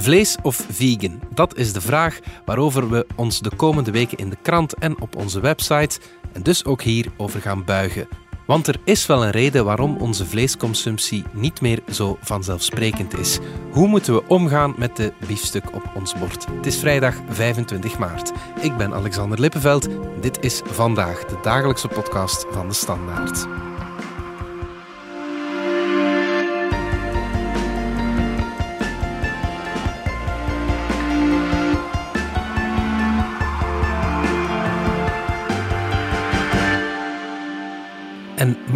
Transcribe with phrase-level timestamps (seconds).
[0.00, 1.20] Vlees of vegan?
[1.34, 5.16] Dat is de vraag waarover we ons de komende weken in de krant en op
[5.16, 6.00] onze website
[6.32, 8.08] en dus ook hier over gaan buigen.
[8.46, 13.38] Want er is wel een reden waarom onze vleesconsumptie niet meer zo vanzelfsprekend is.
[13.72, 16.46] Hoe moeten we omgaan met de biefstuk op ons bord?
[16.56, 18.32] Het is vrijdag 25 maart.
[18.60, 19.88] Ik ben Alexander Lippenveld.
[20.20, 23.46] Dit is vandaag de dagelijkse podcast van de Standaard.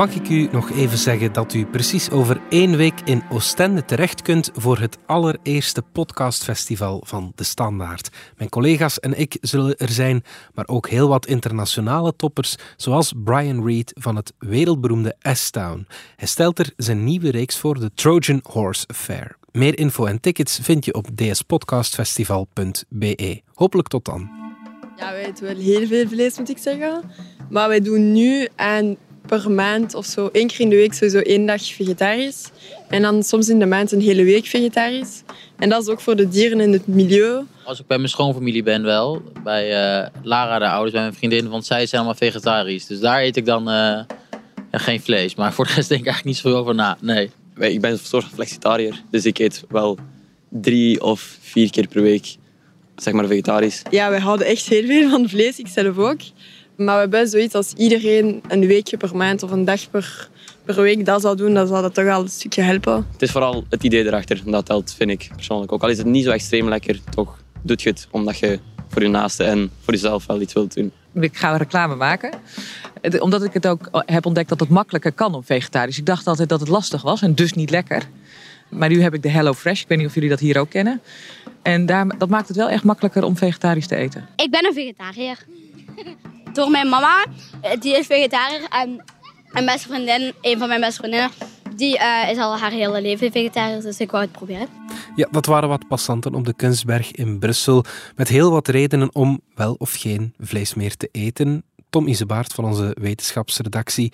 [0.06, 4.22] Mag ik u nog even zeggen dat u precies over één week in Oostende terecht
[4.22, 8.08] kunt voor het allereerste podcastfestival van De Standaard.
[8.36, 10.24] Mijn collega's en ik zullen er zijn,
[10.54, 15.86] maar ook heel wat internationale toppers, zoals Brian Reed van het wereldberoemde S-Town.
[16.16, 19.36] Hij stelt er zijn nieuwe reeks voor, de Trojan Horse Affair.
[19.52, 23.42] Meer info en tickets vind je op dspodcastfestival.be.
[23.54, 24.30] Hopelijk tot dan.
[24.96, 27.02] Ja, wij eten wel heel veel vlees, moet ik zeggen.
[27.50, 28.96] Maar wij doen nu aan
[29.38, 32.50] per maand of zo, één keer in de week sowieso één dag vegetarisch.
[32.88, 35.22] En dan soms in de maand een hele week vegetarisch.
[35.58, 37.42] En dat is ook voor de dieren in het milieu.
[37.64, 39.64] Als ik bij mijn schoonfamilie ben wel, bij
[40.02, 42.86] uh, Lara, de ouders, bij mijn vriendin, want zij zijn allemaal vegetarisch.
[42.86, 44.00] Dus daar eet ik dan uh,
[44.70, 45.34] geen vlees.
[45.34, 47.30] Maar voor de rest denk ik eigenlijk niet zoveel over na, nee.
[47.58, 49.98] Ik ben een soort flexitariër, dus ik eet wel
[50.48, 52.36] drie of vier keer per week,
[52.96, 53.82] zeg maar vegetarisch.
[53.90, 56.20] Ja, wij houden echt heel veel van vlees, ik zelf ook.
[56.76, 60.28] Maar we hebben zoiets als iedereen een weekje per maand of een dag per,
[60.64, 63.06] per week dat zou doen, dan zou dat toch al een stukje helpen.
[63.12, 64.42] Het is vooral het idee erachter.
[64.44, 65.82] Dat telt, vind ik persoonlijk ook.
[65.82, 68.58] Al is het niet zo extreem lekker, toch doet je het omdat je
[68.88, 70.92] voor je naaste en voor jezelf wel iets wilt doen.
[71.14, 72.30] Ik ga reclame maken.
[73.18, 75.98] Omdat ik het ook heb ontdekt dat het makkelijker kan om vegetarisch.
[75.98, 78.02] Ik dacht altijd dat het lastig was en dus niet lekker.
[78.68, 79.82] Maar nu heb ik de Hello Fresh.
[79.82, 81.00] Ik weet niet of jullie dat hier ook kennen.
[81.62, 84.28] En daar, dat maakt het wel echt makkelijker om vegetarisch te eten.
[84.36, 85.38] Ik ben een vegetariër
[86.54, 87.26] door mijn mama.
[87.60, 88.66] Eh, die is vegetariër.
[88.68, 89.04] En
[89.52, 91.30] mijn beste vriendin, een van mijn beste vriendinnen,
[91.76, 93.80] die uh, is al haar hele leven vegetariër.
[93.80, 94.68] Dus ik wou het proberen.
[95.16, 97.84] Ja, dat waren wat passanten op de Kunstberg in Brussel.
[98.16, 101.64] Met heel wat redenen om wel of geen vlees meer te eten.
[101.90, 104.12] Tom Isebaard van onze wetenschapsredactie.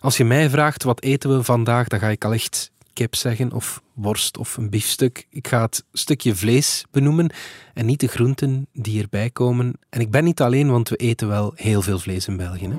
[0.00, 3.52] Als je mij vraagt wat eten we vandaag, dan ga ik al echt kip zeggen,
[3.52, 5.26] of worst of een biefstuk.
[5.30, 7.30] Ik ga het stukje vlees benoemen
[7.74, 9.72] en niet de groenten die erbij komen.
[9.88, 12.68] En ik ben niet alleen, want we eten wel heel veel vlees in België.
[12.68, 12.76] Hè?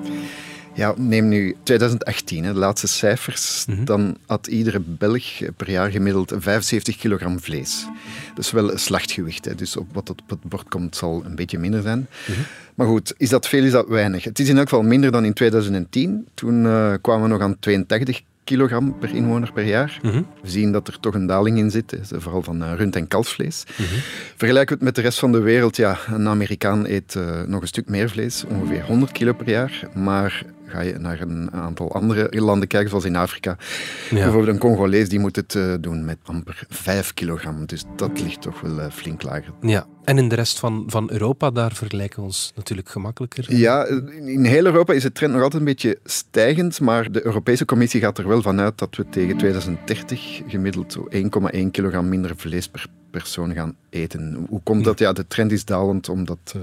[0.76, 3.66] Ja, neem nu 2018, de laatste cijfers.
[3.66, 3.86] Mhm.
[3.86, 5.24] Dan had iedere Belg
[5.58, 7.86] per jaar gemiddeld 75 kilogram vlees.
[8.36, 9.46] Dat is wel een slachtgewicht.
[9.46, 9.56] Hè.
[9.56, 12.08] Dus op wat op het bord komt zal een beetje minder zijn.
[12.28, 12.40] Mhm.
[12.76, 14.24] Maar goed, is dat veel, is dat weinig?
[14.24, 16.28] Het is in elk geval minder dan in 2010.
[16.34, 20.00] Toen uh, kwamen we nog aan 82 kilogram per inwoner per jaar.
[20.02, 20.22] Mhm.
[20.42, 23.64] We zien dat er toch een daling in zit, vooral van eh, rund- en kalfsvlees.
[23.78, 23.86] Mm
[24.36, 27.62] Vergelijken we het met de rest van de wereld, ja, een Amerikaan eet uh, nog
[27.62, 29.90] een stuk meer vlees, ongeveer 100 kilo per jaar.
[29.94, 33.58] Maar ga je naar een aantal andere landen kijken, zoals in Afrika.
[34.12, 37.66] Bijvoorbeeld een Congolees die moet het uh, doen met amper 5 kilogram.
[37.66, 39.54] Dus dat ligt toch wel uh, flink lager.
[39.62, 43.56] Ja, en in de rest van, van Europa, daar vergelijken we ons natuurlijk gemakkelijker.
[43.56, 43.86] Ja,
[44.26, 48.02] in heel Europa is de trend nog altijd een beetje stijgend, maar de Europese Commissie
[48.02, 52.88] gaat er wel vanuit dat we tegen 2030 gemiddeld 1,1 kilogram minder vlees per
[53.20, 54.46] persoon gaan eten.
[54.50, 55.00] Hoe komt dat?
[55.00, 56.62] Ja, de trend is dalend, omdat uh,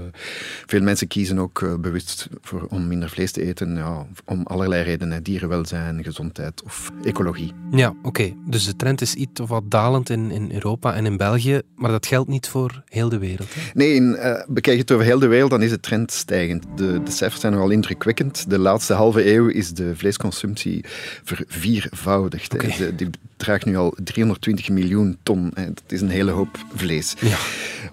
[0.65, 4.83] veel mensen kiezen ook uh, bewust voor, om minder vlees te eten, ja, om allerlei
[4.83, 7.53] redenen, dierenwelzijn, gezondheid of ecologie.
[7.71, 8.07] Ja, oké.
[8.07, 8.35] Okay.
[8.45, 11.91] Dus de trend is iets of wat dalend in, in Europa en in België, maar
[11.91, 13.53] dat geldt niet voor heel de wereld.
[13.53, 13.61] Hè?
[13.73, 16.65] Nee, in, uh, bekijk je het over heel de wereld, dan is de trend stijgend.
[16.75, 18.49] De, de cijfers zijn nogal indrukwekkend.
[18.49, 20.85] De laatste halve eeuw is de vleesconsumptie
[21.23, 22.53] verviervoudigd.
[22.53, 22.95] Okay.
[22.95, 25.51] De, draagt nu al 320 miljoen ton.
[25.53, 25.65] Hè.
[25.65, 27.15] Dat is een hele hoop vlees.
[27.19, 27.37] Ja.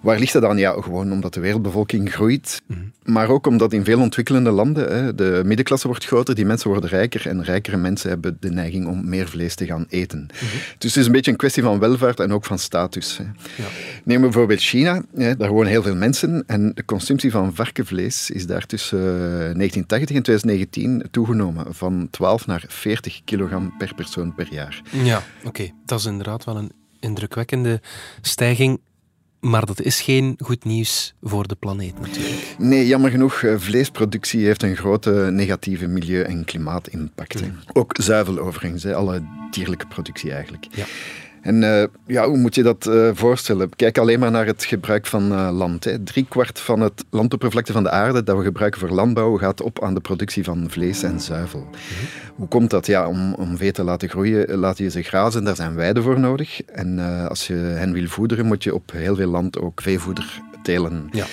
[0.01, 0.59] Waar ligt dat dan?
[0.59, 2.63] Ja, gewoon omdat de wereldbevolking groeit.
[2.67, 2.81] Mhm.
[3.13, 6.91] Maar ook omdat in veel ontwikkelende landen hè, de middenklasse wordt groter, die mensen worden
[6.91, 10.29] rijker en rijkere mensen hebben de neiging om meer vlees te gaan eten.
[10.33, 10.45] Mhm.
[10.79, 13.19] Dus het is een beetje een kwestie van welvaart en ook van status.
[13.19, 13.25] Hè.
[13.25, 13.69] Ja.
[14.05, 18.47] Neem bijvoorbeeld China, hè, daar wonen heel veel mensen en de consumptie van varkenvlees is
[18.47, 24.83] daar tussen 1980 en 2019 toegenomen van 12 naar 40 kilogram per persoon per jaar.
[24.91, 25.71] Ja, oké.
[25.85, 27.81] Dat is inderdaad wel een indrukwekkende
[28.21, 28.81] stijging.
[29.41, 32.55] Maar dat is geen goed nieuws voor de planeet natuurlijk.
[32.59, 33.43] Nee, jammer genoeg.
[33.43, 37.43] Eh, vleesproductie heeft een grote negatieve milieu- en klimaatimpact.
[37.43, 37.59] Mm.
[37.73, 40.67] Ook zuivel overigens, alle dierlijke productie eigenlijk.
[40.71, 40.85] Ja.
[41.43, 43.69] En uh, ja, hoe moet je dat uh, voorstellen?
[43.77, 45.85] Kijk alleen maar naar het gebruik van uh, land.
[45.85, 46.03] Hè.
[46.03, 49.83] Drie kwart van het landoppervlakte van de aarde dat we gebruiken voor landbouw gaat op
[49.83, 51.61] aan de productie van vlees en zuivel.
[51.61, 52.09] -hmm.
[52.35, 52.87] Hoe komt dat?
[52.87, 56.21] Ja, om, om vee te laten groeien, laat je ze grazen, daar zijn weiden voor
[56.21, 56.63] nodig.
[56.63, 56.99] En
[57.29, 61.09] als je hen wil voederen, moet je op heel veel land ook veevoeder telen.
[61.11, 61.27] Ja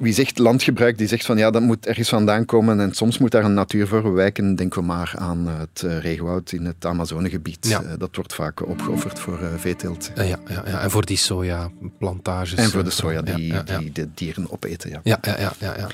[0.00, 3.30] wie zegt landgebruik, die zegt van ja, dat moet ergens vandaan komen en soms moet
[3.30, 4.54] daar een natuur voor wijken.
[4.54, 7.66] Denken we maar aan het uh, regenwoud in het Amazonegebied.
[7.68, 7.82] Ja.
[7.82, 10.10] Uh, dat wordt vaak opgeofferd voor uh, veeteelt.
[10.14, 12.54] ja, ja, ja, en voor die sojaplantages.
[12.54, 14.90] En voor de soja die, ja, die de dieren opeten.
[14.90, 15.00] Ja.
[15.02, 15.86] Ja, ja, ja, ja.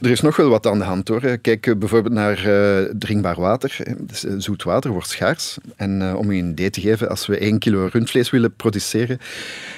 [0.00, 1.38] Er is nog wel wat aan de hand hoor.
[1.38, 2.36] Kijk bijvoorbeeld naar
[2.98, 3.76] drinkbaar water.
[3.98, 5.58] Dus, zoet water wordt schaars.
[5.76, 9.18] En om u een idee te geven, als we 1 kilo rundvlees willen produceren,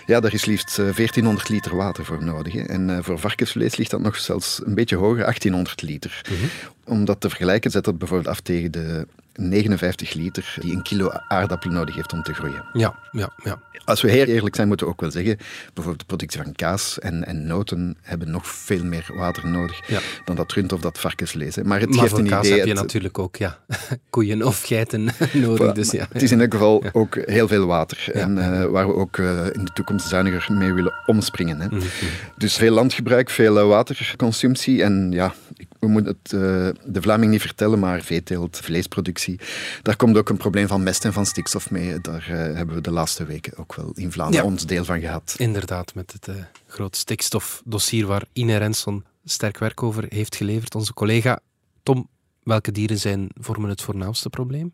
[0.07, 2.55] ja, daar is liefst 1400 liter water voor nodig.
[2.55, 6.21] En voor varkensvlees ligt dat nog zelfs een beetje hoger, 1800 liter.
[6.31, 6.49] Mm -hmm.
[6.85, 9.07] Om dat te vergelijken, zet dat bijvoorbeeld af tegen de
[9.37, 12.65] 59 liter die een kilo aardappel nodig heeft om te groeien.
[12.73, 13.59] Ja, ja, ja.
[13.85, 16.99] Als we heel eerlijk zijn, moeten we ook wel zeggen, bijvoorbeeld de productie van kaas
[16.99, 20.01] en, en noten hebben nog veel meer water nodig ja.
[20.25, 21.57] dan dat rund of dat varkensvlees.
[21.57, 22.59] Maar het maar geeft voor een kaas idee.
[22.59, 23.59] heb je het, natuurlijk ook ja,
[24.11, 25.73] koeien of geiten nodig.
[25.73, 26.07] Dus ja.
[26.13, 28.13] Het is in elk geval ook heel veel water.
[28.13, 31.61] En uh, waar we ook uh, in de toekomst zuiniger mee willen omspringen.
[31.61, 31.67] Hè.
[31.67, 31.89] Mm -hmm.
[32.37, 34.83] Dus veel landgebruik, veel uh, waterconsumptie.
[34.83, 35.35] En ja,
[35.85, 36.31] we moeten het
[36.95, 39.41] de Vlaming niet vertellen, maar veeteelt, vleesproductie.
[39.83, 42.01] Daar komt ook een probleem van mest en van stikstof mee.
[42.01, 44.51] Daar hebben we de laatste weken ook wel in Vlaanderen Ja.
[44.53, 45.35] ons deel van gehad.
[45.39, 46.35] Inderdaad, met het uh,
[46.67, 51.41] groot stikstofdossier waar Ine Renson sterk werk over heeft geleverd, onze collega.
[51.83, 52.09] Tom,
[52.43, 54.73] welke dieren zijn, vormen het voornaamste probleem?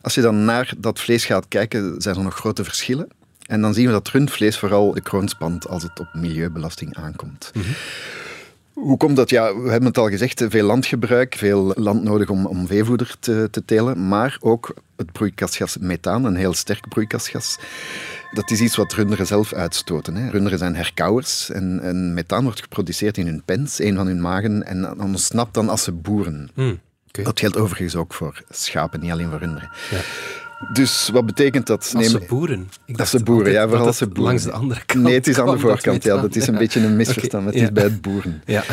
[0.00, 3.08] Als je dan naar dat vlees gaat kijken, zijn er nog grote verschillen.
[3.46, 7.50] En dan zien we dat rundvlees vooral de kroon spant als het op milieubelasting aankomt.
[7.54, 7.74] Mm -hmm.
[8.74, 9.30] Hoe komt dat?
[9.30, 13.48] Ja, we hebben het al gezegd, veel landgebruik, veel land nodig om, om veevoeder te,
[13.50, 17.58] te telen, maar ook het broeikasgas methaan, een heel sterk broeikasgas.
[18.32, 20.14] Dat is iets wat runderen zelf uitstoten.
[20.16, 20.30] Hè.
[20.30, 24.66] Runderen zijn herkauwers en, en, methaan wordt geproduceerd in hun pens, een van hun magen,
[24.66, 26.50] en ontsnapt dan als ze boeren.
[26.54, 27.24] Mm, okay.
[27.24, 29.70] Dat geldt overigens ook voor schapen, niet alleen voor runderen.
[29.90, 30.00] Ja.
[30.72, 31.92] Dus wat betekent dat?
[31.96, 32.68] Als ze boeren?
[32.86, 34.24] Ik dat ze boeren, ja, vooral als ze boeren.
[34.24, 35.04] Langs de andere kant.
[35.04, 36.02] Nee, het is aan de voorkant.
[36.02, 37.46] Ja, dat is een beetje een misverstand.
[37.46, 37.62] Okay, het ja.
[37.62, 38.42] is bij het boeren.
[38.44, 38.64] Ja.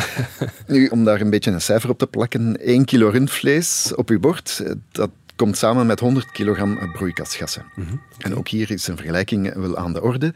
[0.66, 2.56] Nu, om daar een beetje een cijfer op te plakken.
[2.56, 4.62] 1 kilo rundvlees op uw bord,
[4.92, 7.64] dat komt samen met 100 kilogram broeikasgassen.
[7.74, 8.00] Mm -hmm.
[8.14, 8.30] okay.
[8.30, 10.32] En ook hier is een vergelijking wel aan de orde.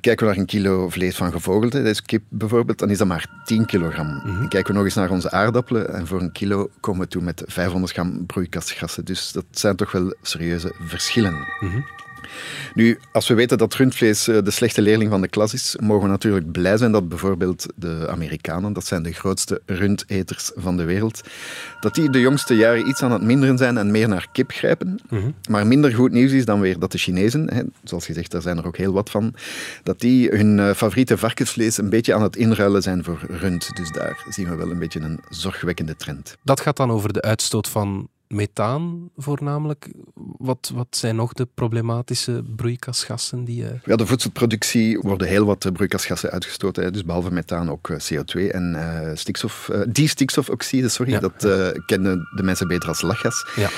[0.00, 3.06] Kijken we naar een kilo vlees van gevogelte, dat is kip bijvoorbeeld, dan is dat
[3.06, 4.06] maar 10 kilogram.
[4.06, 4.28] Mhm.
[4.28, 4.48] Mm -hmm.
[4.48, 7.42] Kijken we nog eens naar onze aardappelen en voor een kilo komen we toe met
[7.46, 9.04] 500 gram broeikasgassen.
[9.04, 11.34] Dus dat zijn toch wel serieuze verschillen.
[11.60, 11.84] Mm -hmm.
[12.74, 16.08] Nu, als we weten dat rundvlees de slechte leerling van de klas is, mogen we
[16.08, 21.20] natuurlijk blij zijn dat bijvoorbeeld de Amerikanen, dat zijn de grootste rundeters van de wereld,
[21.80, 25.00] dat die de jongste jaren iets aan het minderen zijn en meer naar kip grijpen.
[25.08, 25.34] Mm -hmm.
[25.48, 28.58] Maar minder goed nieuws is dan weer dat de Chinezen, hè, zoals gezegd, daar zijn
[28.58, 29.34] er ook heel wat van,
[29.82, 33.76] dat die hun favoriete varkensvlees een beetje aan het inruilen zijn voor rund.
[33.76, 36.36] Dus daar zien we wel een beetje een zorgwekkende trend.
[36.42, 39.88] Dat gaat dan over de uitstoot van methaan voornamelijk.
[40.38, 43.62] Wat, wat zijn nog de problematische broeikasgassen die...
[43.62, 43.68] Uh...
[43.84, 46.84] Ja, de voedselproductie worden heel wat broeikasgassen uitgestoten.
[46.84, 46.90] Hè.
[46.90, 51.20] Dus behalve methaan ook CO2 en uh, stikstof, die stikstofoxide, sorry, ja.
[51.20, 51.48] dat
[51.86, 53.46] kennen de mensen beter als lachgas.
[53.56, 53.70] Ja.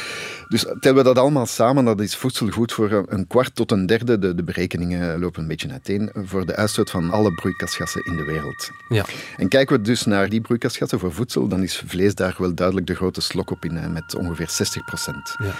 [0.49, 3.87] Dus tellen we dat allemaal samen, dat is voedsel goed voor een kwart tot een
[3.87, 4.19] derde.
[4.19, 8.25] De, de berekeningen lopen een beetje uiteen voor de uitstoot van alle broeikasgassen in de
[8.25, 8.71] wereld.
[8.89, 9.05] Ja.
[9.37, 12.87] En kijken we dus naar die broeikasgassen voor voedsel, dan is vlees daar wel duidelijk
[12.87, 15.35] de grote slok op in, met ongeveer 60 procent.
[15.43, 15.55] Ja.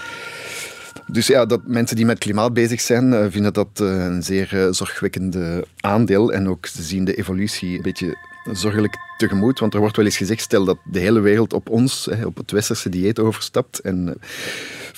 [1.11, 6.33] Dus ja, dat mensen die met klimaat bezig zijn, vinden dat een zeer zorgwekkende aandeel.
[6.33, 8.17] En ook ze zien de evolutie een beetje
[8.51, 9.59] zorgelijk tegemoet.
[9.59, 12.51] Want er wordt wel eens gezegd, stel dat de hele wereld op ons, op het
[12.51, 14.17] westerse dieet overstapt en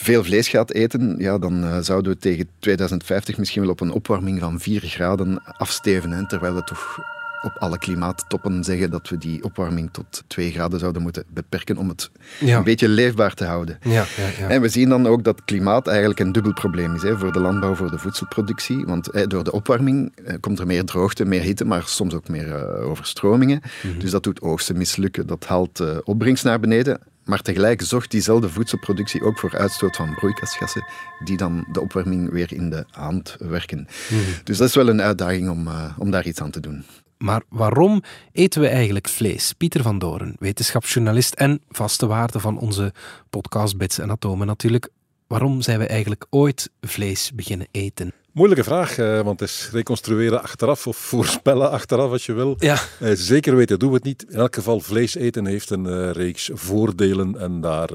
[0.01, 4.39] veel vlees gaat eten, ja, dan zouden we tegen 2050 misschien wel op een opwarming
[4.39, 6.27] van 4 graden afstevenen.
[6.27, 6.99] Terwijl we toch
[7.41, 11.89] op alle klimaattoppen zeggen dat we die opwarming tot 2 graden zouden moeten beperken om
[11.89, 12.57] het ja.
[12.57, 13.77] een beetje leefbaar te houden.
[13.81, 14.49] Ja, ja, ja.
[14.49, 17.39] En we zien dan ook dat klimaat eigenlijk een dubbel probleem is hè, voor de
[17.39, 18.85] landbouw, voor de voedselproductie.
[18.85, 22.27] Want hè, door de opwarming eh, komt er meer droogte, meer hitte, maar soms ook
[22.27, 23.61] meer uh, overstromingen.
[23.63, 23.99] Mm -hmm.
[23.99, 26.99] Dus dat doet oogsten mislukken, dat haalt uh, opbrengst naar beneden.
[27.29, 30.85] Maar tegelijk zorgt diezelfde voedselproductie ook voor uitstoot van broeikasgassen,
[31.23, 33.77] die dan de opwarming weer in de hand werken.
[33.77, 33.85] Mm
[34.19, 34.33] -hmm.
[34.43, 36.85] Dus dat is wel een uitdaging om, uh, om daar iets aan te doen.
[37.17, 39.53] Maar waarom eten we eigenlijk vlees?
[39.53, 42.93] Pieter van Doren, wetenschapsjournalist en vaste waarde van onze
[43.29, 44.89] podcast Bits en Atomen natuurlijk.
[45.27, 48.13] Waarom zijn we eigenlijk ooit vlees beginnen eten?
[48.39, 52.55] Moeilijke vraag, want het is reconstrueren achteraf of voorspellen achteraf als je wil.
[52.59, 52.79] Ja.
[53.13, 54.25] Zeker weten doen we het niet.
[54.29, 57.89] In elk geval, vlees eten heeft een reeks voordelen en daar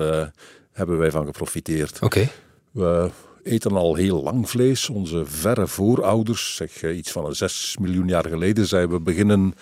[0.75, 1.99] hebben wij van geprofiteerd.
[2.01, 2.29] Oké.
[2.73, 3.11] Okay.
[3.43, 4.89] eten al heel lang vlees.
[4.89, 9.55] Onze verre voorouders, zeg eh, iets van een 6 miljoen jaar geleden, zijn we beginnen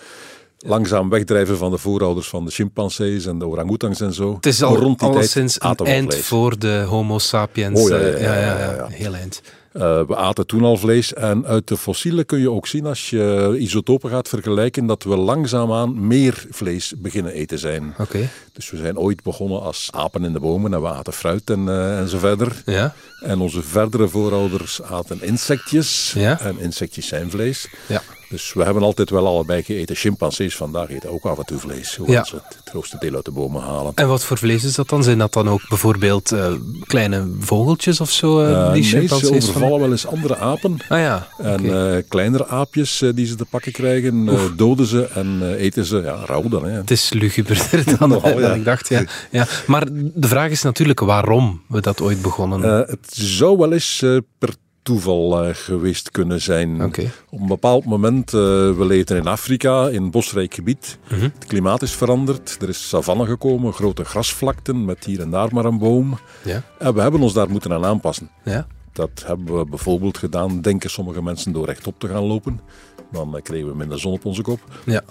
[0.57, 4.35] langzaam wegdrijven van de voorouders van de chimpansees en de orangutangs en zo.
[4.35, 7.81] Het is al Rond die tijd alleszins een we eind voor de homo sapiens.
[7.81, 8.87] Oh, eh, ja, ja, ja, ja.
[8.87, 9.41] Heel eind.
[9.73, 13.09] Eh, we aten toen al vlees en uit de fossielen kun je ook zien als
[13.09, 17.93] je isotopen gaat vergelijken dat we langzaamaan meer vlees beginnen eten zijn.
[17.97, 18.29] Oké.
[18.53, 21.67] Dus we zijn ooit begonnen als apen in de bomen en we aten fruit en,
[21.69, 22.61] eh, en zo verder.
[22.65, 22.93] Ja.
[23.23, 26.39] En onze verdere voorouders aten insectjes Ja.
[26.39, 27.67] en insectjes zijn vlees.
[27.87, 28.01] Ja.
[28.33, 29.95] Dus we hebben altijd wel allebei gegeten.
[29.95, 31.95] Chimpansees vandaag eten ook af en toe vlees.
[31.95, 32.23] Hoewel Ja.
[32.23, 33.91] ze het grootste deel uit de bomen halen.
[33.95, 35.03] En wat voor vlees is dat dan?
[35.03, 36.51] Zijn dat dan ook bijvoorbeeld eh,
[36.85, 38.45] kleine vogeltjes of zo?
[38.73, 40.77] die nee, ze van- overvallen wel eens andere apen.
[40.87, 41.27] Ah ja.
[41.37, 46.47] En kleinere aapjes die ze te pakken krijgen, doden ze en eten ze ja, rauw
[46.49, 46.65] dan.
[46.65, 46.71] Hè.
[46.71, 48.53] Het is luguberder dan, Nogal, dan ja.
[48.53, 48.89] ik dacht.
[48.89, 49.03] Ja.
[49.31, 49.47] Ja.
[49.67, 52.61] Maar de vraag is natuurlijk waarom we dat ooit begonnen.
[52.61, 54.03] Het zou wel eens
[54.39, 54.49] per
[54.83, 56.81] toeval eh, geweest kunnen zijn.
[57.29, 60.97] Op een bepaald moment, eh, we leefden in Afrika, in bosrijk gebied.
[61.09, 61.21] Mhm.
[61.21, 65.65] Het klimaat is veranderd, er is savanne gekomen, grote grasvlakten met hier en daar maar
[65.65, 66.17] een boom.
[66.43, 66.61] Ja.
[66.79, 68.29] En we hebben ons daar moeten aan aanpassen.
[68.43, 68.67] Ja.
[68.91, 72.59] Dat hebben we bijvoorbeeld gedaan, denken sommige mensen, door rechtop te gaan lopen.
[73.11, 74.59] Dan eh, kregen we minder zon op onze kop.
[74.85, 75.01] Ja.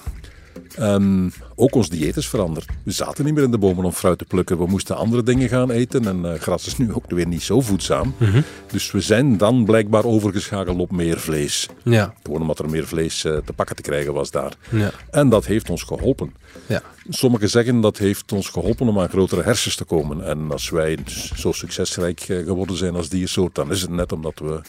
[0.76, 2.66] Ehm, ook ons dieet is veranderd.
[2.84, 4.58] We zaten niet meer in de bomen om fruit te plukken.
[4.58, 6.06] We moesten andere dingen gaan eten.
[6.06, 8.14] En eh, gras is nu ook weer niet zo voedzaam.
[8.16, 8.40] Mhm.
[8.66, 11.68] Dus we zijn dan blijkbaar overgeschakeld op meer vlees.
[11.82, 12.14] Ja.
[12.22, 14.52] Gewoon omdat er meer vlees eh, te pakken te krijgen was daar.
[14.70, 14.90] Ja.
[15.10, 16.34] En dat heeft ons geholpen.
[16.66, 16.82] Ja.
[17.08, 20.24] Sommigen zeggen dat heeft ons geholpen om aan grotere hersens te komen.
[20.26, 20.98] En als wij
[21.34, 24.60] zo succesrijk eh, geworden zijn als diersoort, dan is het net omdat we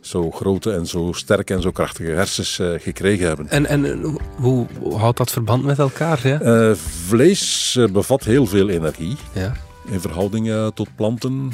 [0.00, 3.48] zo grote en zo sterke en zo krachtige hersens gekregen hebben.
[3.48, 4.00] En, en
[4.36, 6.26] hoe, hoe houdt dat verband met elkaar?
[6.28, 6.40] Ja.
[6.40, 6.74] Eh,
[7.06, 9.52] vlees eh, bevat heel veel energie Ja.
[9.86, 11.52] in verhouding tot planten.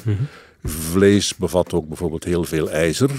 [0.64, 3.10] Vlees bevat ook bijvoorbeeld heel veel ijzer.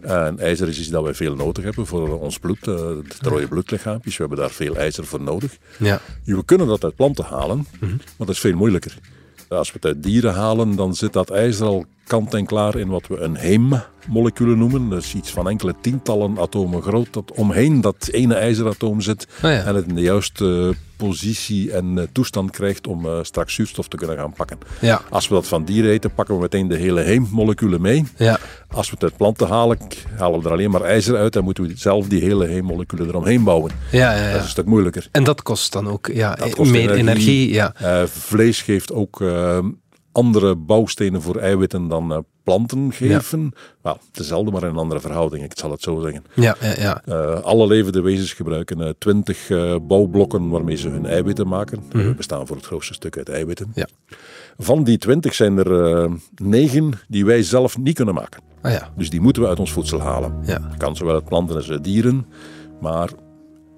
[0.00, 3.48] En ijzer is iets dat wij veel nodig hebben voor ons bloed, eh, het rode
[3.48, 4.16] bloedlichaampjes.
[4.16, 5.56] We hebben daar veel ijzer voor nodig.
[5.78, 6.00] Ja.
[6.24, 8.98] We kunnen dat uit planten halen, maar dat is veel moeilijker.
[9.48, 12.88] Als we het uit dieren halen, dan zit dat ijzer al kant en klaar in
[12.88, 14.88] wat we een heemmoleculen noemen.
[14.88, 19.52] Dat is iets van enkele tientallen atomen groot, dat omheen dat ene ijzeratoom zit Ah
[19.52, 19.64] ja.
[19.64, 23.96] en het in de juiste positie en eh, toestand krijgt om eh, straks zuurstof te
[23.96, 24.58] kunnen gaan pakken.
[24.80, 25.00] Ja.
[25.10, 28.04] Als we dat van dieren eten, pakken we meteen de hele heemmoleculen mee.
[28.16, 28.38] Ja.
[28.68, 29.78] Als we het uit planten halen,
[30.16, 33.44] halen we er alleen maar ijzer uit en moeten we zelf die hele heemmoleculen eromheen
[33.44, 33.72] bouwen.
[33.90, 34.42] Ja, ja, Dat is ja.
[34.42, 35.08] een stuk moeilijker.
[35.12, 36.96] En dat kost dan ook ja, meer energie.
[36.98, 37.52] energie.
[37.52, 37.74] ja.
[37.74, 39.58] Eh, vlees geeft ook eh,
[40.18, 43.52] andere bouwstenen voor eiwitten dan eh, planten geven.
[43.82, 46.24] Wel, dezelfde, maar in een andere verhouding, ik zal het zo zeggen.
[46.34, 47.02] Ja, ja, ja.
[47.04, 49.48] Eh, alle levende wezens gebruiken eh, twintig
[49.82, 51.82] bouwblokken waarmee ze hun eiwitten maken.
[51.90, 53.72] We bestaan voor het grootste stuk uit eiwitten.
[53.74, 53.88] Ja.
[54.58, 58.42] Van die twintig zijn er negen die wij zelf niet kunnen maken.
[58.62, 58.90] Ah ja.
[58.96, 60.34] Dus die moeten we uit ons voedsel halen.
[60.42, 60.58] Ja.
[60.58, 62.26] Dat kan zowel uit planten als uit dieren.
[62.80, 63.10] Maar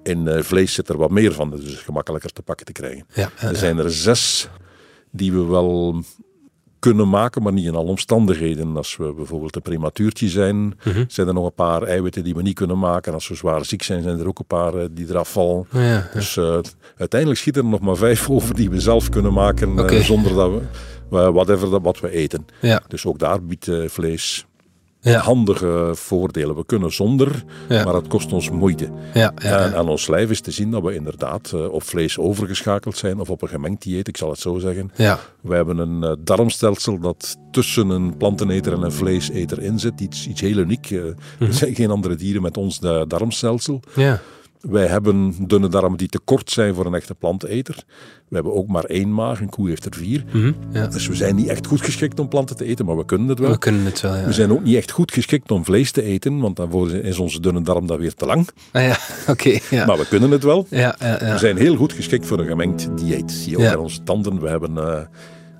[0.03, 3.05] in vlees zit er wat meer van, dus het is gemakkelijker te pakken te krijgen.
[3.13, 3.57] Ja, ja, Er ja.
[3.57, 4.49] zijn er zes
[5.11, 6.01] die we wel
[6.81, 8.77] kunnen maken, maar niet in alle omstandigheden.
[8.77, 11.03] Als we bijvoorbeeld een prematuurtje zijn, Mhm.
[11.07, 13.13] zijn er nog een paar eiwitten die we niet kunnen maken.
[13.13, 15.65] Als we zwaar ziek zijn, zijn er ook een paar eh, die eraf vallen.
[15.71, 16.09] Ja, ja.
[16.13, 16.57] Dus eh,
[16.97, 20.51] uiteindelijk schieten er nog maar vijf over die we zelf kunnen maken, eh, zonder dat
[21.09, 22.45] we, whatever dat wat we eten.
[22.61, 22.81] Ja.
[22.87, 24.45] Dus ook daar biedt vlees
[25.03, 25.19] Ja.
[25.19, 26.55] handige voordelen.
[26.55, 27.83] We kunnen zonder, Ja.
[27.83, 28.89] maar het kost ons moeite.
[29.13, 32.17] Ja, ja, En aan ons lijf is te zien dat we inderdaad eh, op vlees
[32.17, 34.91] overgeschakeld zijn, of op een gemengd dieet, ik zal het zo zeggen.
[34.95, 35.19] Ja.
[35.41, 40.01] We hebben een eh, darmstelsel dat tussen een planteneter en een vleeseter in zit.
[40.01, 40.91] Iets, iets heel uniek.
[40.91, 40.99] Eh,
[41.47, 43.79] Er zijn geen andere dieren met ons darmstelsel.
[43.95, 44.19] Ja.
[44.61, 47.83] Wij hebben dunne darmen die te kort zijn voor een echte planteneter.
[48.27, 50.23] We hebben ook maar één maag, een koe heeft er vier.
[50.31, 50.51] Mhm.
[50.71, 50.87] ja.
[50.87, 53.39] Dus we zijn niet echt goed geschikt om planten te eten, maar we kunnen het
[53.39, 53.49] wel.
[53.51, 54.25] We kunnen het wel, ja.
[54.25, 57.39] We zijn ook niet echt goed geschikt om vlees te eten, want daarvoor is onze
[57.39, 58.47] dunne darm dan weer te lang.
[58.71, 58.97] Ah ja,
[59.33, 59.59] oké.
[59.69, 59.85] ja.
[59.85, 60.67] Maar we kunnen het wel.
[60.69, 61.31] ja, ja, ja.
[61.31, 63.31] We zijn heel goed geschikt voor een gemengd dieet.
[63.31, 64.41] Zie je ook aan onze tanden.
[64.41, 64.73] We hebben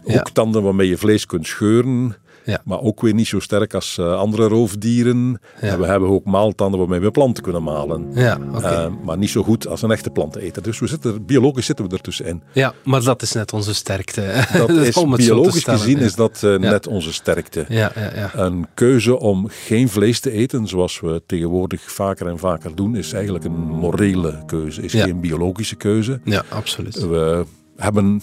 [0.05, 0.19] Ja.
[0.19, 2.15] ook tanden waarmee je vlees kunt scheuren.
[2.43, 2.61] Ja.
[2.65, 5.39] Maar ook weer niet zo sterk als eh, andere roofdieren.
[5.61, 5.67] Ja.
[5.67, 8.11] En we hebben ook maaltanden waarmee we planten kunnen malen.
[8.13, 8.39] Ja.
[8.61, 10.61] Eh, maar niet zo goed als een echte planteneter.
[10.61, 12.43] Dus we zitten, biologisch zitten we ertussenin.
[12.51, 14.19] ja, maar dat is net onze sterkte.
[14.57, 17.65] Dat is, Om het biologisch stellen, gezien is dat eh, net onze sterkte.
[17.67, 18.31] Ja, ja, ja.
[18.35, 23.13] Een keuze om geen vlees te eten, zoals we tegenwoordig vaker en vaker doen, is
[23.13, 26.19] eigenlijk een morele keuze, is geen biologische keuze.
[26.23, 27.07] Ja, absoluut.
[27.07, 27.45] We
[27.75, 28.21] hebben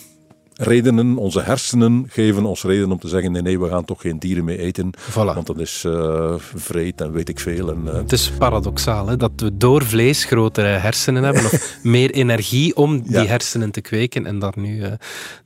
[0.60, 4.18] redenen, onze hersenen geven ons reden om te zeggen: nee, nee, we gaan toch geen
[4.18, 5.14] dieren meer eten, Voilà.
[5.14, 7.70] want dat is eh vreed en weet ik veel.
[7.70, 12.10] En, eh, Het is paradoxaal hè, dat we door vlees grotere hersenen hebben of meer
[12.10, 14.92] energie om die hersenen te kweken en daar nu eh,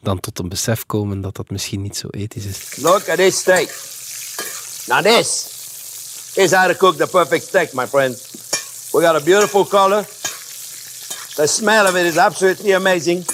[0.03, 2.77] dan tot een besef komen dat dat misschien niet zo ethisch is.
[2.77, 3.69] Look at this steak.
[4.87, 5.51] Now this
[6.35, 8.31] is how to cook the perfect steak, my friends.
[8.93, 10.05] We got a beautiful color.
[11.35, 13.25] The smell of it is absolutely amazing.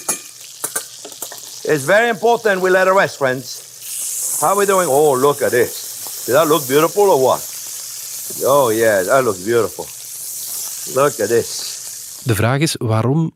[1.69, 3.61] It's very important we let it rest, friends.
[4.41, 4.89] How are we doing?
[4.89, 6.25] Oh, look at this.
[6.25, 7.41] Does that look beautiful or what?
[8.45, 9.85] Oh, yeah, that looks beautiful.
[11.03, 12.21] Look at this.
[12.25, 13.33] De vraag is waarom,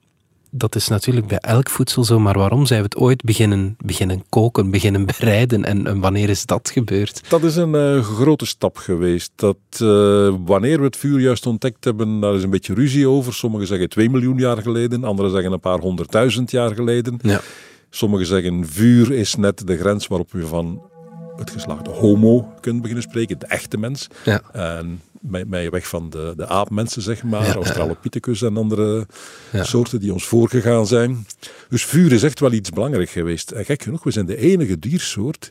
[0.50, 4.24] dat is natuurlijk bij elk voedsel zo, maar waarom zijn we het ooit beginnen, beginnen
[4.28, 7.20] koken, beginnen bereiden en, en wanneer is dat gebeurd?
[7.28, 9.30] Dat is een eh, grote stap geweest.
[9.34, 13.34] Dat, eh, wanneer we het vuur juist ontdekt hebben, daar is een beetje ruzie over.
[13.34, 17.18] Sommigen zeggen 2 miljoen jaar geleden, anderen zeggen een paar honderdduizend jaar geleden.
[17.22, 17.40] Ja.
[17.94, 20.82] Sommigen zeggen vuur is net de grens waarop we van
[21.36, 24.06] het geslacht homo kunt beginnen spreken, de echte mens.
[24.24, 24.42] Ja.
[24.52, 25.00] En
[25.46, 27.54] mij, weg van de, de aapmensen, zeg maar, Ja.
[27.54, 29.06] Australopithecus en andere
[29.52, 29.64] Ja.
[29.64, 31.26] soorten die ons voorgegaan zijn.
[31.68, 33.50] Dus vuur is echt wel iets belangrijk geweest.
[33.50, 35.50] En gek genoeg, we zijn de enige diersoort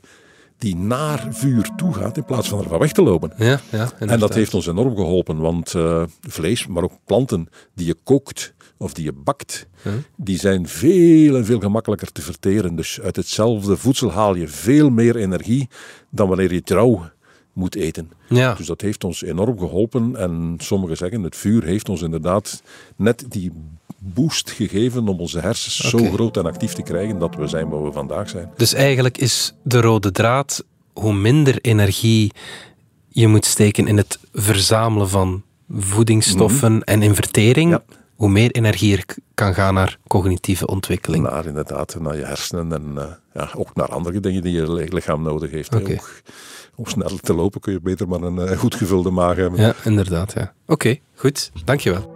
[0.57, 3.33] die naar vuur toe gaat in plaats van ervan weg te lopen.
[3.37, 7.85] Ja, ja, En dat heeft ons enorm geholpen, want eh, vlees, maar ook planten die
[7.87, 9.67] je kookt of die je bakt,
[10.15, 12.75] die zijn veel en veel gemakkelijker te verteren.
[12.75, 15.69] Dus uit hetzelfde voedsel haal je veel meer energie
[16.09, 17.09] dan wanneer je het rauw
[17.53, 18.11] moet eten.
[18.29, 18.53] Ja.
[18.53, 20.15] Dus dat heeft ons enorm geholpen.
[20.15, 22.63] En sommigen zeggen, het vuur heeft ons inderdaad
[22.95, 23.51] net die
[23.97, 27.83] boost gegeven om onze hersens zo groot en actief te krijgen dat we zijn waar
[27.83, 28.49] we vandaag zijn.
[28.57, 32.31] Dus eigenlijk is de rode draad hoe minder energie
[33.07, 37.83] je moet steken in het verzamelen van voedingsstoffen en in vertering, Ja.
[38.21, 41.23] Hoe meer energie er kan gaan naar cognitieve ontwikkeling.
[41.23, 44.87] Naar inderdaad, naar je hersenen en eh, ja, ook naar andere dingen die je li-
[44.93, 45.75] lichaam nodig heeft.
[45.75, 46.21] Ook,
[46.75, 49.61] om snel te lopen kun je beter maar een eh, goed gevulde maag hebben.
[49.61, 50.33] Ja, inderdaad.
[50.33, 50.53] Ja.
[50.67, 51.51] Oké, goed.
[51.65, 52.15] Dankjewel.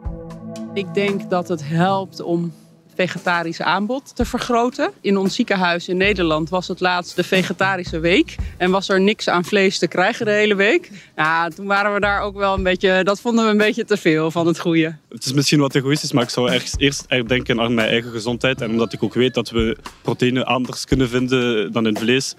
[0.73, 2.53] Ik denk dat het helpt om
[2.95, 4.91] vegetarisch aanbod te vergroten.
[5.01, 8.35] In ons ziekenhuis in Nederland was het laatst de vegetarische week.
[8.57, 10.91] En was er niks aan vlees te krijgen de hele week.
[11.15, 13.03] Ja, toen waren we daar ook wel een beetje...
[13.03, 14.95] Dat vonden we een beetje te veel van het goede.
[15.09, 18.11] Het is misschien wat egoïstisch, maar ik zou ergens eerst echt denken aan mijn eigen
[18.11, 18.61] gezondheid.
[18.61, 22.35] En omdat ik ook weet dat we proteïne anders kunnen vinden dan in vlees.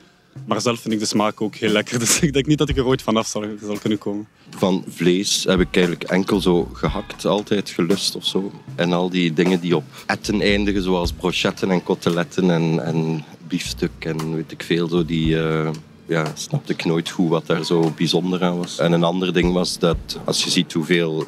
[0.47, 1.99] Maar zelf vind ik de smaak ook heel lekker.
[2.07, 4.27] Dus ik denk niet dat ik er ooit vanaf zal, zal kunnen komen.
[4.51, 8.53] Van vlees heb ik eigenlijk enkel zo gehakt, altijd gelust of zo.
[8.75, 13.91] En al die dingen die op etten eindigen, zoals brochetten en koteletten en, en biefstuk
[13.99, 15.41] en weet ik veel, zo die...
[15.43, 15.71] eh,
[16.07, 18.79] ja, snapte ik nooit goed wat daar zo bijzonder aan was.
[18.79, 21.27] En een ander ding was dat als je ziet hoeveel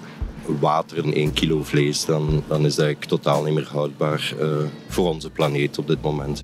[0.60, 4.48] water in 1 kilo vlees, dan, dan is dat eigenlijk totaal niet meer houdbaar eh,
[4.88, 6.40] voor onze planeet op dit moment.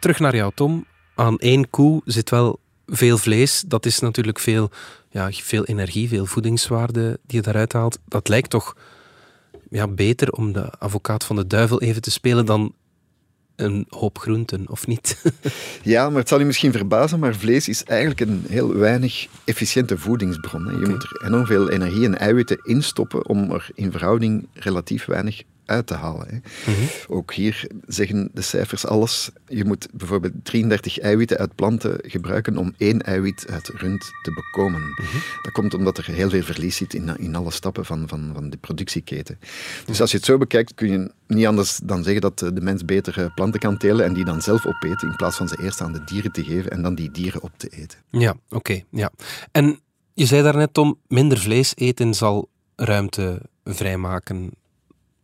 [0.00, 0.84] Terug naar jou, Tom.
[1.20, 3.64] Aan één koe zit wel veel vlees.
[3.66, 4.70] Dat is natuurlijk veel,
[5.10, 7.98] ja, veel energie, veel voedingswaarde die je daaruit haalt.
[8.08, 8.76] Dat lijkt toch
[9.70, 12.74] ja, beter om de advocaat van de duivel even te spelen dan
[13.56, 15.22] een hoop groenten, of niet?
[15.82, 19.98] Ja, maar het zal je misschien verbazen, maar vlees is eigenlijk een heel weinig efficiënte
[19.98, 20.66] voedingsbron.
[20.66, 20.72] hè.
[20.72, 25.04] Je moet er enorm veel energie en eiwitten in stoppen om er in verhouding relatief
[25.04, 26.28] weinig uit te halen.
[26.28, 26.38] Hè.
[27.08, 29.30] Ook hier zeggen de cijfers alles.
[29.46, 34.82] Je moet bijvoorbeeld 33 eiwitten uit planten gebruiken om één eiwit uit rund te bekomen.
[35.42, 38.50] Dat komt omdat er heel veel verlies zit in, in alle stappen van, van, van
[38.50, 39.38] de productieketen.
[39.84, 42.60] Dus als je het zo bekijkt, kun je niet anders dan zeggen dat eh, de
[42.60, 45.62] mens beter eh, planten kan telen en die dan zelf opeten, in plaats van ze
[45.62, 47.98] eerst aan de dieren te geven en dan die dieren op te eten.
[48.10, 48.82] ja, oké.
[48.90, 49.10] ja.
[49.52, 49.80] En
[50.14, 54.50] je zei daarnet, Tom, minder vlees eten zal ruimte vrijmaken.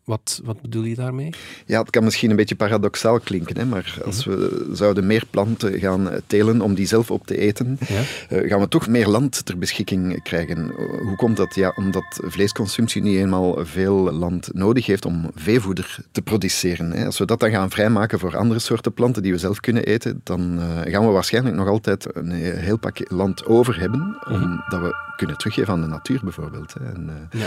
[0.06, 1.30] Wat, wat bedoel je daarmee?
[1.66, 5.78] Ja, het kan misschien een beetje paradoxaal klinken, hè, maar als we zouden meer planten
[5.78, 8.00] gaan eh, telen om die zelf op te eten, Ja.
[8.28, 10.70] eh, gaan we toch meer land ter beschikking krijgen.
[11.02, 11.54] Hoe komt dat?
[11.54, 16.90] Ja, omdat vleesconsumptie niet eenmaal veel land nodig heeft om veevoeder te produceren.
[16.92, 17.06] Hè.
[17.06, 20.20] Als we dat dan gaan vrijmaken voor andere soorten planten die we zelf kunnen eten,
[20.24, 24.94] dan eh, gaan we waarschijnlijk nog altijd een heel pak land over hebben, omdat we
[25.16, 26.74] kunnen teruggeven aan de natuur bijvoorbeeld.
[26.74, 26.92] Hè.
[26.92, 27.46] En, eh, Ja.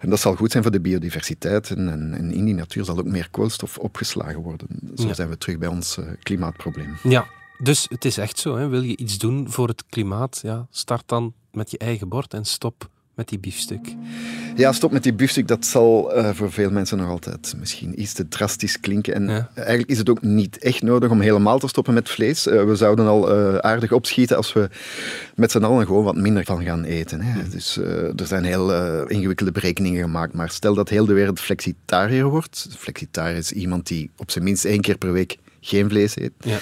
[0.00, 2.98] en dat zal goed zijn voor de biodiversiteit en, en, en in die natuur zal
[2.98, 4.66] ook meer koolstof opgeslagen worden.
[4.96, 5.14] Zo Ja.
[5.14, 6.96] zijn we terug bij ons eh, klimaatprobleem.
[7.02, 7.26] Ja,
[7.58, 8.56] dus het is echt zo.
[8.56, 8.68] Hè.
[8.68, 12.44] Wil je iets doen voor het klimaat, ja, start dan met je eigen bord en
[12.44, 13.94] stop met die biefstuk.
[14.56, 18.12] Ja, stop met die biefstuk, dat zal eh, voor veel mensen nog altijd misschien iets
[18.12, 19.14] te drastisch klinken.
[19.14, 19.50] En Ja.
[19.54, 22.46] eigenlijk is het ook niet echt nodig om helemaal te stoppen met vlees.
[22.46, 24.68] Eh, we zouden al eh, aardig opschieten als we
[25.34, 27.20] met z'n allen gewoon wat minder van gaan eten.
[27.20, 27.48] Hè.
[27.48, 27.76] Dus
[28.16, 28.72] er zijn heel
[29.08, 32.66] ingewikkelde berekeningen gemaakt, maar stel dat heel de wereld flexitariër wordt.
[32.78, 36.58] Flexitariër is iemand die op zijn minst één keer per week geen vlees eet, Ja.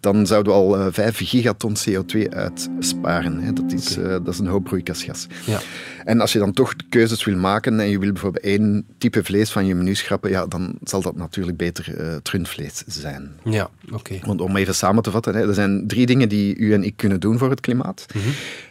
[0.00, 3.38] dan zouden we al eh, 5 gigaton CO2 uitsparen.
[3.40, 3.52] Hè.
[3.52, 5.26] Dat, is, eh, dat is een hoop broeikasgas.
[5.46, 5.60] Ja.
[6.04, 9.50] En als je dan toch keuzes wil maken en je wil bijvoorbeeld één type vlees
[9.50, 13.30] van je menu schrappen, ja, dan zal dat natuurlijk beter eh, het rundvlees zijn.
[13.44, 14.18] Ja, oké.
[14.22, 16.96] Want om even samen te vatten, hè, er zijn drie dingen die u en ik
[16.96, 18.06] kunnen doen voor het klimaat.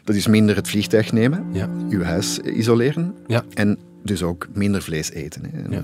[0.04, 1.56] Dat is minder het vliegtuig nemen, Mhm.
[1.58, 1.70] Ja.
[1.90, 3.16] uw huis isoleren
[3.54, 5.44] en dus ook minder vlees eten.
[5.52, 5.80] Hè.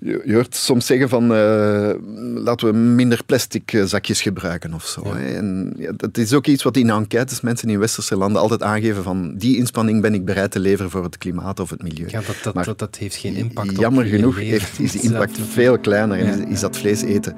[0.00, 1.94] Je, je hoort soms zeggen van eh,
[2.34, 5.14] laten we minder plastic eh, zakjes gebruiken of zo.
[5.14, 5.34] Hè.
[5.36, 9.02] En ja, dat is ook iets wat in enquêtes mensen in westerse landen altijd aangeven
[9.02, 12.06] van die inspanning ben ik bereid te leveren voor het klimaat of het milieu.
[12.08, 15.02] Ja, dat, dat, Maar dat, dat heeft geen impact op Jammer genoeg heeft, is die
[15.10, 17.36] impact veel kleiner en Ja, is, is dat vlees eten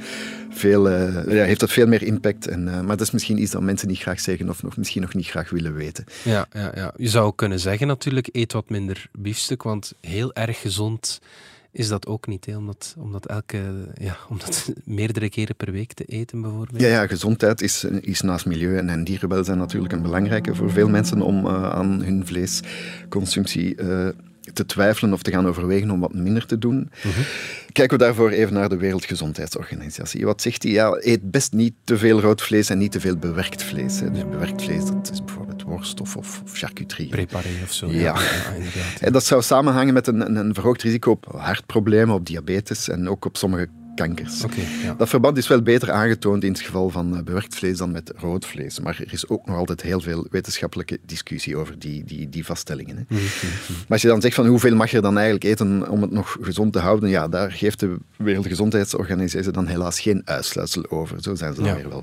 [0.51, 2.47] veel, eh, ja, heeft dat veel meer impact.
[2.47, 5.15] En, maar dat is misschien iets dat mensen niet graag zeggen of nog, misschien nog
[5.15, 6.05] niet graag willen weten.
[6.25, 6.93] Ja, ja, ja.
[6.97, 11.21] Je zou kunnen zeggen natuurlijk, eet wat minder biefstuk, want heel erg gezond
[11.79, 12.47] is dat ook niet.
[12.57, 13.59] Omdat, omdat, elke,
[13.95, 16.81] ja, omdat meerdere keren per week te eten bijvoorbeeld.
[16.81, 20.89] Ja, ja gezondheid is, is naast milieu en, en dierenwelzijn natuurlijk een belangrijke voor veel
[20.89, 24.09] mensen om eh, aan hun vleesconsumptie eh,
[24.53, 26.91] te twijfelen of te gaan overwegen om wat minder te doen.
[27.73, 30.25] Kijken we daarvoor even naar de Wereldgezondheidsorganisatie.
[30.25, 30.73] Wat zegt die?
[30.73, 34.01] Ja, eet best niet te veel rood vlees en niet te veel bewerkt vlees.
[34.01, 34.11] Hè.
[34.11, 37.09] Dus bewerkt vlees, dat is bijvoorbeeld worst of, of, of charcuterie.
[37.09, 37.87] Preparé of zo.
[37.87, 37.95] Ja.
[38.01, 38.17] ja
[38.55, 39.01] inderdaad.
[39.01, 43.25] En dat zou samenhangen met een, een verhoogd risico op hartproblemen, op diabetes en ook
[43.25, 43.69] op sommige
[44.07, 44.45] kankers.
[44.83, 44.95] Ja.
[44.95, 48.13] Dat verband is wel beter aangetoond in het geval van eh, bewerkt vlees dan met
[48.17, 48.81] rood vlees.
[48.81, 52.97] Maar er is ook nog altijd heel veel wetenschappelijke discussie over die, die, die vaststellingen.
[52.97, 53.03] Hè.
[53.09, 53.23] Mhm,
[53.69, 56.37] Maar als je dan zegt van hoeveel mag je dan eigenlijk eten om het nog
[56.41, 61.23] gezond te houden, ja, daar geeft de Wereldgezondheidsorganisatie dan helaas geen uitsluitsel over.
[61.23, 61.77] Zo zijn ze dan Ja.
[61.77, 62.03] weer wel.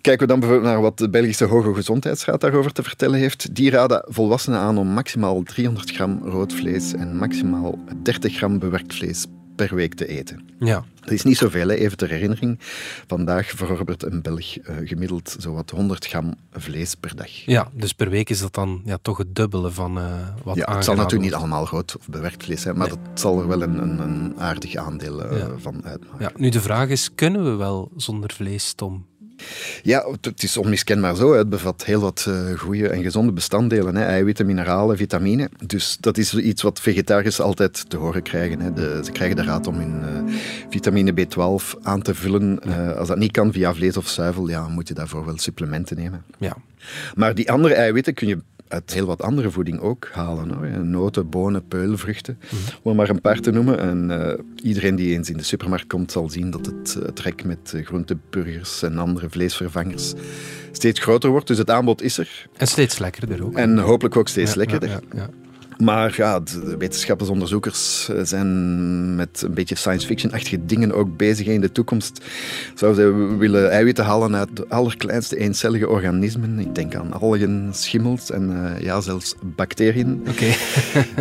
[0.00, 3.54] Kijken we dan bijvoorbeeld naar wat de Belgische Hoge Gezondheidsraad daarover te vertellen heeft.
[3.54, 8.94] Die raden volwassenen aan om maximaal 300 gram rood vlees en maximaal 30 gram bewerkt
[8.94, 10.48] vlees per week te eten.
[10.58, 10.84] Ja.
[11.00, 11.74] Dat is niet zoveel, hè.
[11.74, 12.58] even ter herinnering.
[13.06, 17.30] Vandaag verorbert een Belg eh, gemiddeld zowat 100 gram vlees per dag.
[17.30, 20.04] ja, dus per week is dat dan ja, toch het dubbele van eh,
[20.44, 22.96] wat Ja, het zal natuurlijk niet allemaal rood of bewerkt vlees zijn, maar Nee.
[23.12, 25.48] dat zal er wel een, een, een aardig aandeel eh, Ja.
[25.58, 26.18] van uitmaken.
[26.24, 29.06] Ja, nu de vraag is, kunnen we wel zonder vlees, Tom?
[29.82, 31.34] Ja, het- is onmiskenbaar zo.
[31.34, 33.96] Het bevat heel wat eh, goede en gezonde bestanddelen.
[33.96, 34.04] Hè.
[34.04, 35.48] Eiwitten, mineralen, vitamine.
[35.66, 38.60] Dus dat is iets wat vegetariërs altijd te horen krijgen.
[38.60, 38.72] Hè.
[38.72, 40.34] De, ze krijgen de raad om hun eh,
[40.70, 42.60] vitamine B12 aan te vullen.
[42.62, 45.96] Eh, als dat niet kan via vlees of zuivel, ja, moet je daarvoor wel supplementen
[45.96, 46.24] nemen.
[46.38, 46.56] Ja.
[47.14, 50.50] Maar die andere eiwitten kun je uit heel wat andere voeding ook halen.
[50.50, 50.84] Hoor.
[50.84, 52.38] Noten, bonen, peulvruchten,
[52.82, 53.78] om maar een paar te noemen.
[53.78, 57.44] En eh, iedereen die eens in de supermarkt komt, zal zien dat het eh, trek
[57.44, 60.12] met eh, groenteburgers en andere vleesvervangers
[60.72, 61.46] steeds groter wordt.
[61.46, 62.46] Dus het aanbod is er.
[62.56, 63.54] En steeds lekkerder ook.
[63.54, 64.88] En hopelijk ook steeds Ja, lekkerder.
[64.88, 65.28] ja, ja.
[65.78, 71.46] Maar ja, de wetenschappersonderzoekers eh, zijn met een beetje science fiction-achtige dingen ook bezig.
[71.46, 72.24] In de toekomst
[72.74, 76.58] zouden ze willen eiwitten halen uit de allerkleinste eencellige organismen.
[76.58, 80.24] Ik denk aan algen, schimmels en eh, ja, zelfs bacteriën.
[80.28, 80.44] Oké.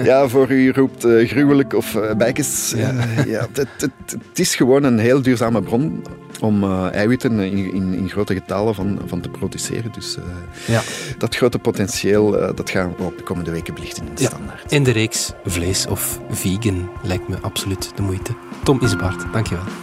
[0.04, 2.74] Ja, voor u roept eh, gruwelijk of uh, bijkes.
[2.76, 2.94] Ja.
[3.26, 6.04] Ja, het, het, het is gewoon een heel duurzame bron
[6.44, 9.92] om eh, eiwitten in, in, in, grote getalen van, van te produceren.
[9.92, 10.24] Dus uh,
[10.68, 10.82] ja.
[11.18, 14.28] dat grote potentieel, uh, dat gaan we op de komende weken belichten in de ja.
[14.28, 14.72] standaard.
[14.72, 18.34] In de reeks vlees of vegan lijkt me absoluut de moeite.
[18.64, 19.83] Tom Isbaert, dankjewel.